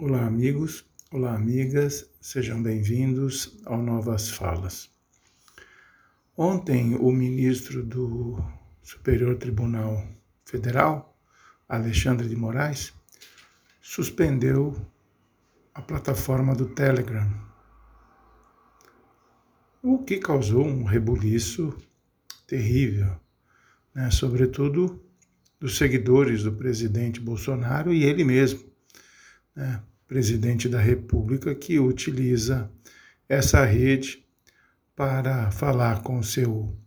Olá, 0.00 0.26
amigos, 0.26 0.84
olá, 1.10 1.34
amigas, 1.34 2.08
sejam 2.20 2.62
bem-vindos 2.62 3.58
ao 3.66 3.82
Novas 3.82 4.30
Falas. 4.30 4.88
Ontem, 6.36 6.94
o 6.94 7.10
ministro 7.10 7.82
do 7.82 8.38
Superior 8.80 9.34
Tribunal 9.38 10.06
Federal, 10.44 11.18
Alexandre 11.68 12.28
de 12.28 12.36
Moraes, 12.36 12.94
suspendeu 13.82 14.72
a 15.74 15.82
plataforma 15.82 16.54
do 16.54 16.66
Telegram, 16.66 17.28
o 19.82 20.04
que 20.04 20.18
causou 20.18 20.64
um 20.64 20.84
rebuliço 20.84 21.76
terrível, 22.46 23.18
né? 23.92 24.12
sobretudo 24.12 25.02
dos 25.58 25.76
seguidores 25.76 26.44
do 26.44 26.52
presidente 26.52 27.18
Bolsonaro 27.18 27.92
e 27.92 28.04
ele 28.04 28.22
mesmo 28.22 28.67
né, 29.58 29.82
presidente 30.06 30.68
da 30.68 30.80
República, 30.80 31.52
que 31.52 31.80
utiliza 31.80 32.70
essa 33.28 33.64
rede 33.64 34.24
para 34.94 35.50
falar 35.50 36.02
com 36.02 36.20
o 36.20 36.24
seu 36.24 36.78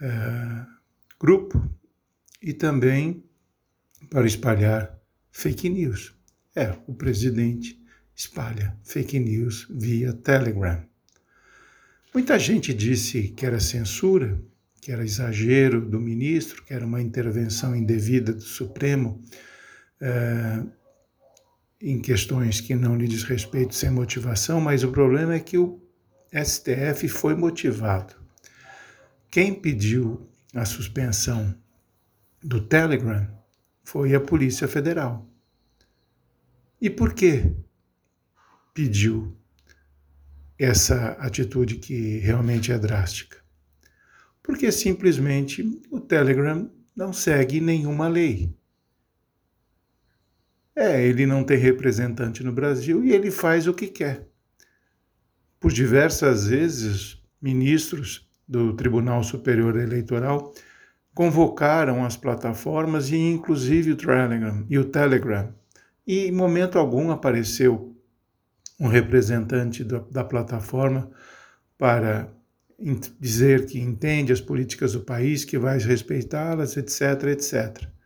é, 0.00 0.66
grupo 1.20 1.62
e 2.42 2.54
também 2.54 3.22
para 4.08 4.26
espalhar 4.26 4.98
fake 5.30 5.68
news. 5.68 6.14
É, 6.56 6.74
o 6.86 6.94
presidente 6.94 7.78
espalha 8.16 8.74
fake 8.82 9.18
news 9.18 9.66
via 9.70 10.14
Telegram. 10.14 10.82
Muita 12.14 12.38
gente 12.38 12.72
disse 12.72 13.28
que 13.28 13.44
era 13.44 13.60
censura, 13.60 14.42
que 14.80 14.90
era 14.90 15.04
exagero 15.04 15.82
do 15.82 16.00
ministro, 16.00 16.64
que 16.64 16.72
era 16.72 16.84
uma 16.84 17.00
intervenção 17.00 17.76
indevida 17.76 18.32
do 18.32 18.42
Supremo. 18.42 19.22
É, 20.00 20.64
em 21.80 22.00
questões 22.00 22.60
que 22.60 22.74
não 22.74 22.96
lhe 22.96 23.08
diz 23.08 23.22
respeito 23.22 23.74
sem 23.74 23.90
motivação, 23.90 24.60
mas 24.60 24.84
o 24.84 24.92
problema 24.92 25.34
é 25.34 25.40
que 25.40 25.56
o 25.56 25.80
STF 26.32 27.08
foi 27.08 27.34
motivado. 27.34 28.14
Quem 29.30 29.54
pediu 29.54 30.28
a 30.54 30.64
suspensão 30.64 31.54
do 32.42 32.60
Telegram 32.60 33.26
foi 33.84 34.14
a 34.14 34.20
Polícia 34.20 34.68
Federal. 34.68 35.26
E 36.80 36.90
por 36.90 37.14
que 37.14 37.52
pediu 38.74 39.36
essa 40.58 41.12
atitude 41.12 41.76
que 41.76 42.18
realmente 42.18 42.72
é 42.72 42.78
drástica? 42.78 43.38
Porque 44.42 44.70
simplesmente 44.72 45.62
o 45.90 46.00
Telegram 46.00 46.70
não 46.96 47.12
segue 47.12 47.60
nenhuma 47.60 48.08
lei. 48.08 48.54
É, 50.80 51.06
ele 51.06 51.26
não 51.26 51.44
tem 51.44 51.58
representante 51.58 52.42
no 52.42 52.52
Brasil 52.52 53.04
e 53.04 53.12
ele 53.12 53.30
faz 53.30 53.66
o 53.66 53.74
que 53.74 53.86
quer. 53.86 54.26
Por 55.60 55.70
diversas 55.70 56.46
vezes, 56.46 57.22
ministros 57.40 58.26
do 58.48 58.72
Tribunal 58.72 59.22
Superior 59.22 59.76
Eleitoral 59.76 60.54
convocaram 61.12 62.02
as 62.02 62.16
plataformas 62.16 63.10
e 63.10 63.16
inclusive 63.18 63.92
o 63.92 63.96
Telegram 63.96 64.64
e 64.70 64.78
o 64.78 64.86
Telegram. 64.86 65.54
E 66.06 66.28
em 66.28 66.32
momento 66.32 66.78
algum 66.78 67.10
apareceu 67.10 67.94
um 68.80 68.88
representante 68.88 69.84
da, 69.84 69.98
da 70.10 70.24
plataforma 70.24 71.10
para 71.76 72.32
dizer 73.20 73.66
que 73.66 73.78
entende 73.78 74.32
as 74.32 74.40
políticas 74.40 74.94
do 74.94 75.00
país, 75.00 75.44
que 75.44 75.58
vai 75.58 75.78
respeitá-las, 75.78 76.78
etc, 76.78 77.24
etc 77.24 77.99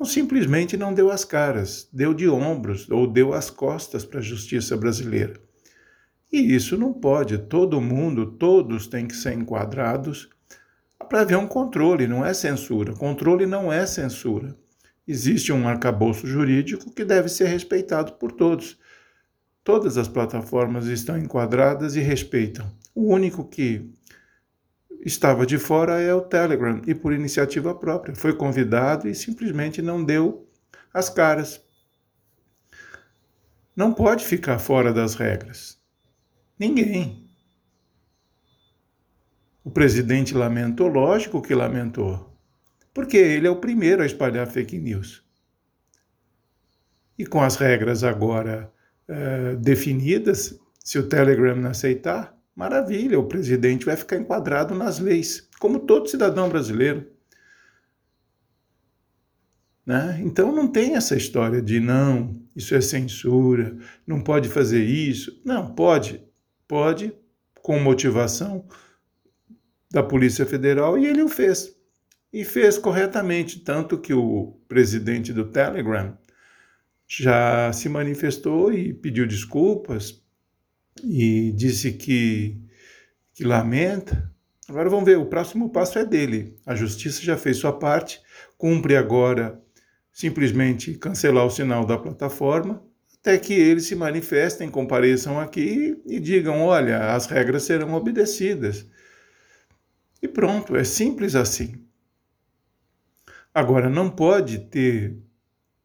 ou 0.00 0.06
simplesmente 0.06 0.78
não 0.78 0.94
deu 0.94 1.10
as 1.10 1.26
caras, 1.26 1.86
deu 1.92 2.14
de 2.14 2.26
ombros 2.26 2.88
ou 2.90 3.06
deu 3.06 3.34
as 3.34 3.50
costas 3.50 4.02
para 4.02 4.20
a 4.20 4.22
justiça 4.22 4.74
brasileira. 4.74 5.38
E 6.32 6.54
isso 6.54 6.78
não 6.78 6.90
pode, 6.90 7.36
todo 7.36 7.82
mundo, 7.82 8.24
todos 8.24 8.86
têm 8.86 9.06
que 9.06 9.14
ser 9.14 9.34
enquadrados 9.34 10.30
para 11.06 11.20
haver 11.20 11.36
um 11.36 11.46
controle, 11.46 12.06
não 12.06 12.24
é 12.24 12.32
censura. 12.32 12.94
Controle 12.94 13.44
não 13.44 13.70
é 13.70 13.84
censura. 13.84 14.56
Existe 15.06 15.52
um 15.52 15.68
arcabouço 15.68 16.26
jurídico 16.26 16.90
que 16.94 17.04
deve 17.04 17.28
ser 17.28 17.48
respeitado 17.48 18.12
por 18.12 18.32
todos. 18.32 18.78
Todas 19.62 19.98
as 19.98 20.08
plataformas 20.08 20.86
estão 20.86 21.18
enquadradas 21.18 21.94
e 21.94 22.00
respeitam. 22.00 22.72
O 22.94 23.12
único 23.12 23.44
que 23.44 23.90
estava 25.04 25.46
de 25.46 25.58
fora 25.58 26.00
é 26.00 26.14
o 26.14 26.20
Telegram 26.20 26.80
e 26.86 26.94
por 26.94 27.12
iniciativa 27.12 27.74
própria. 27.74 28.14
Foi 28.14 28.34
convidado 28.34 29.08
e 29.08 29.14
simplesmente 29.14 29.80
não 29.80 30.04
deu 30.04 30.48
as 30.92 31.08
caras. 31.08 31.64
Não 33.74 33.94
pode 33.94 34.24
ficar 34.24 34.58
fora 34.58 34.92
das 34.92 35.14
regras. 35.14 35.80
Ninguém. 36.58 37.30
O 39.64 39.70
presidente 39.70 40.34
lamentou, 40.34 40.88
lógico 40.88 41.42
que 41.42 41.54
lamentou, 41.54 42.36
porque 42.92 43.16
ele 43.16 43.46
é 43.46 43.50
o 43.50 43.60
primeiro 43.60 44.02
a 44.02 44.06
espalhar 44.06 44.46
fake 44.46 44.78
news. 44.78 45.24
E 47.18 47.26
com 47.26 47.42
as 47.42 47.56
regras 47.56 48.02
agora 48.02 48.72
uh, 49.08 49.56
definidas, 49.56 50.58
se 50.82 50.98
o 50.98 51.08
Telegram 51.08 51.54
não 51.54 51.70
aceitar, 51.70 52.34
Maravilha, 52.60 53.18
o 53.18 53.26
presidente 53.26 53.86
vai 53.86 53.96
ficar 53.96 54.16
enquadrado 54.18 54.74
nas 54.74 54.98
leis, 54.98 55.48
como 55.58 55.78
todo 55.78 56.10
cidadão 56.10 56.46
brasileiro. 56.50 57.10
Né? 59.86 60.20
Então 60.22 60.54
não 60.54 60.68
tem 60.68 60.94
essa 60.94 61.16
história 61.16 61.62
de 61.62 61.80
não, 61.80 62.38
isso 62.54 62.74
é 62.74 62.82
censura, 62.82 63.78
não 64.06 64.22
pode 64.22 64.50
fazer 64.50 64.84
isso. 64.84 65.40
Não, 65.42 65.74
pode, 65.74 66.22
pode, 66.68 67.14
com 67.62 67.80
motivação 67.80 68.68
da 69.90 70.02
Polícia 70.02 70.44
Federal, 70.44 70.98
e 70.98 71.06
ele 71.06 71.22
o 71.22 71.30
fez. 71.30 71.74
E 72.30 72.44
fez 72.44 72.76
corretamente, 72.76 73.60
tanto 73.60 73.96
que 73.96 74.12
o 74.12 74.60
presidente 74.68 75.32
do 75.32 75.46
Telegram 75.46 76.14
já 77.08 77.72
se 77.72 77.88
manifestou 77.88 78.70
e 78.70 78.92
pediu 78.92 79.26
desculpas, 79.26 80.19
e 81.04 81.52
disse 81.52 81.92
que, 81.92 82.60
que 83.34 83.44
lamenta. 83.44 84.30
Agora 84.68 84.88
vamos 84.88 85.04
ver, 85.04 85.18
o 85.18 85.26
próximo 85.26 85.70
passo 85.70 85.98
é 85.98 86.04
dele. 86.04 86.56
A 86.64 86.74
justiça 86.74 87.22
já 87.22 87.36
fez 87.36 87.56
sua 87.56 87.72
parte, 87.72 88.20
cumpre 88.56 88.96
agora 88.96 89.60
simplesmente 90.12 90.94
cancelar 90.94 91.46
o 91.46 91.50
sinal 91.50 91.84
da 91.84 91.96
plataforma, 91.96 92.82
até 93.20 93.38
que 93.38 93.52
eles 93.52 93.86
se 93.86 93.94
manifestem, 93.94 94.70
compareçam 94.70 95.38
aqui 95.38 96.00
e 96.06 96.18
digam: 96.20 96.60
olha, 96.62 97.14
as 97.14 97.26
regras 97.26 97.64
serão 97.64 97.94
obedecidas. 97.94 98.86
E 100.22 100.28
pronto, 100.28 100.76
é 100.76 100.84
simples 100.84 101.34
assim. 101.34 101.84
Agora, 103.52 103.88
não 103.88 104.08
pode 104.08 104.58
ter 104.58 105.16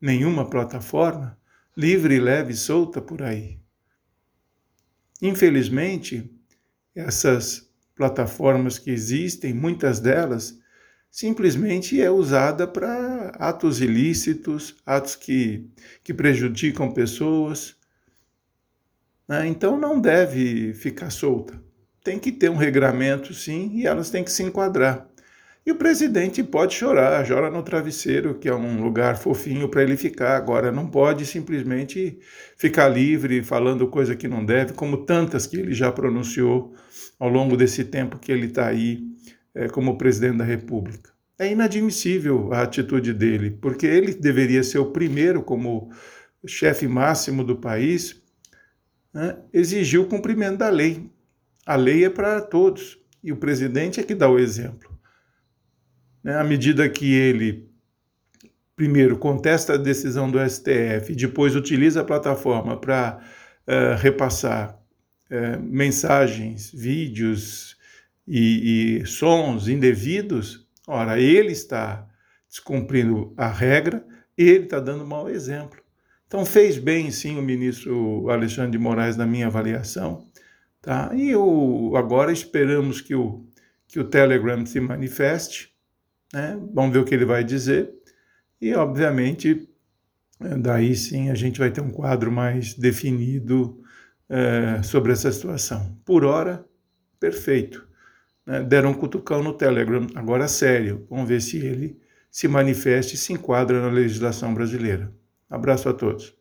nenhuma 0.00 0.48
plataforma 0.48 1.38
livre, 1.76 2.18
leve 2.18 2.52
e 2.52 2.56
solta 2.56 3.00
por 3.00 3.22
aí. 3.22 3.60
Infelizmente, 5.20 6.30
essas 6.94 7.68
plataformas 7.94 8.78
que 8.78 8.90
existem, 8.90 9.52
muitas 9.52 10.00
delas, 10.00 10.58
simplesmente 11.10 12.00
é 12.00 12.10
usada 12.10 12.66
para 12.66 13.28
atos 13.38 13.80
ilícitos, 13.80 14.76
atos 14.86 15.16
que, 15.16 15.68
que 16.02 16.14
prejudicam 16.14 16.92
pessoas. 16.92 17.76
Né? 19.28 19.46
Então 19.46 19.78
não 19.78 20.00
deve 20.00 20.72
ficar 20.72 21.10
solta. 21.10 21.62
Tem 22.02 22.18
que 22.18 22.32
ter 22.32 22.48
um 22.50 22.56
regramento, 22.56 23.34
sim, 23.34 23.72
e 23.74 23.86
elas 23.86 24.08
têm 24.08 24.24
que 24.24 24.32
se 24.32 24.42
enquadrar. 24.42 25.09
E 25.64 25.70
o 25.70 25.74
presidente 25.74 26.42
pode 26.42 26.74
chorar, 26.74 27.26
chora 27.26 27.50
no 27.50 27.62
travesseiro, 27.62 28.38
que 28.38 28.48
é 28.48 28.54
um 28.54 28.82
lugar 28.82 29.18
fofinho 29.18 29.68
para 29.68 29.82
ele 29.82 29.96
ficar. 29.96 30.36
Agora, 30.36 30.72
não 30.72 30.86
pode 30.86 31.26
simplesmente 31.26 32.18
ficar 32.56 32.88
livre 32.88 33.42
falando 33.42 33.86
coisa 33.86 34.16
que 34.16 34.26
não 34.26 34.44
deve, 34.44 34.72
como 34.72 35.04
tantas 35.04 35.46
que 35.46 35.58
ele 35.58 35.74
já 35.74 35.92
pronunciou 35.92 36.74
ao 37.18 37.28
longo 37.28 37.58
desse 37.58 37.84
tempo 37.84 38.18
que 38.18 38.32
ele 38.32 38.46
está 38.46 38.68
aí 38.68 39.02
é, 39.54 39.68
como 39.68 39.98
presidente 39.98 40.38
da 40.38 40.44
República. 40.44 41.10
É 41.38 41.52
inadmissível 41.52 42.52
a 42.52 42.62
atitude 42.62 43.12
dele, 43.12 43.50
porque 43.50 43.86
ele 43.86 44.14
deveria 44.14 44.62
ser 44.62 44.78
o 44.78 44.92
primeiro, 44.92 45.42
como 45.42 45.90
chefe 46.46 46.88
máximo 46.88 47.44
do 47.44 47.56
país, 47.56 48.22
né, 49.12 49.36
exigir 49.52 50.00
o 50.00 50.06
cumprimento 50.06 50.58
da 50.58 50.70
lei. 50.70 51.10
A 51.66 51.76
lei 51.76 52.06
é 52.06 52.10
para 52.10 52.40
todos 52.40 52.98
e 53.22 53.30
o 53.30 53.36
presidente 53.36 54.00
é 54.00 54.02
que 54.02 54.14
dá 54.14 54.28
o 54.28 54.38
exemplo 54.38 54.89
né, 56.22 56.36
à 56.36 56.44
medida 56.44 56.88
que 56.88 57.12
ele, 57.12 57.68
primeiro, 58.76 59.18
contesta 59.18 59.74
a 59.74 59.78
decisão 59.78 60.30
do 60.30 60.38
STF 60.48 61.14
depois 61.14 61.54
utiliza 61.56 62.00
a 62.00 62.04
plataforma 62.04 62.76
para 62.76 63.18
uh, 63.66 63.70
eh, 63.70 63.96
repassar 63.96 64.78
uh, 65.30 65.62
mensagens, 65.62 66.70
vídeos 66.72 67.76
e, 68.26 69.00
e 69.00 69.06
sons 69.06 69.68
indevidos, 69.68 70.66
ora, 70.86 71.18
ele 71.18 71.52
está 71.52 72.06
descumprindo 72.48 73.32
a 73.36 73.48
regra, 73.48 74.04
ele 74.36 74.64
está 74.64 74.80
dando 74.80 75.06
mau 75.06 75.28
exemplo. 75.28 75.80
Então 76.26 76.46
fez 76.46 76.78
bem 76.78 77.10
sim 77.10 77.38
o 77.38 77.42
ministro 77.42 78.30
Alexandre 78.30 78.72
de 78.72 78.78
Moraes 78.78 79.16
na 79.16 79.26
minha 79.26 79.48
avaliação, 79.48 80.28
tá? 80.80 81.10
E 81.12 81.30
eu, 81.30 81.92
agora 81.96 82.32
esperamos 82.32 83.00
que 83.00 83.16
o, 83.16 83.44
que 83.88 83.98
o 83.98 84.04
Telegram 84.04 84.64
se 84.64 84.80
manifeste, 84.80 85.69
né? 86.32 86.58
Vamos 86.72 86.92
ver 86.92 87.00
o 87.00 87.04
que 87.04 87.14
ele 87.14 87.24
vai 87.24 87.44
dizer. 87.44 87.92
E 88.60 88.74
obviamente 88.74 89.68
daí 90.58 90.94
sim 90.94 91.30
a 91.30 91.34
gente 91.34 91.58
vai 91.58 91.70
ter 91.70 91.80
um 91.80 91.90
quadro 91.90 92.32
mais 92.32 92.74
definido 92.74 93.82
é, 94.28 94.82
sobre 94.82 95.12
essa 95.12 95.30
situação. 95.30 95.98
Por 96.04 96.24
hora, 96.24 96.64
perfeito. 97.18 97.86
Né? 98.46 98.62
Deram 98.62 98.90
um 98.90 98.94
cutucão 98.94 99.42
no 99.42 99.52
Telegram, 99.52 100.06
agora 100.14 100.48
sério. 100.48 101.06
Vamos 101.10 101.28
ver 101.28 101.42
se 101.42 101.58
ele 101.58 102.00
se 102.30 102.46
manifeste 102.48 103.16
e 103.16 103.18
se 103.18 103.32
enquadra 103.32 103.80
na 103.80 103.88
legislação 103.88 104.54
brasileira. 104.54 105.12
Abraço 105.48 105.88
a 105.88 105.92
todos. 105.92 106.39